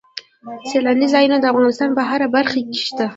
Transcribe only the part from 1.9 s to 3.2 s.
په هره برخه کې شته.